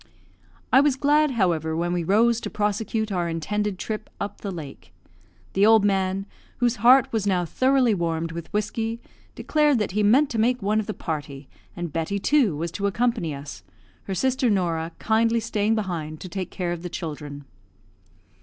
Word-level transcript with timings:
I 0.73 0.81
was 0.81 0.95
glad, 0.95 1.29
however, 1.29 1.77
when 1.77 1.93
we 1.93 2.03
rose 2.03 2.41
to 2.41 2.49
prosecute 2.49 3.11
our 3.11 3.29
intended 3.29 3.77
trip 3.77 4.09
up 4.19 4.41
the 4.41 4.49
lake. 4.49 4.91
The 5.53 5.63
old 5.63 5.85
man, 5.85 6.25
whose 6.57 6.77
heart 6.77 7.13
was 7.13 7.27
now 7.27 7.45
thoroughly 7.45 7.93
warmed 7.93 8.31
with 8.31 8.51
whiskey, 8.51 8.99
declared 9.35 9.77
that 9.77 9.91
he 9.91 10.01
meant 10.01 10.31
to 10.31 10.39
make 10.39 10.59
one 10.59 10.79
of 10.79 10.87
the 10.87 10.95
party, 10.95 11.47
and 11.75 11.93
Betty, 11.93 12.17
too, 12.17 12.57
was 12.57 12.71
to 12.71 12.87
accompany 12.87 13.35
us; 13.35 13.61
her 14.05 14.15
sister 14.15 14.49
Norah 14.49 14.91
kindly 14.97 15.39
staying 15.39 15.75
behind 15.75 16.19
to 16.21 16.29
take 16.29 16.49
care 16.49 16.71
of 16.71 16.81
the 16.81 16.89
children. 16.89 17.45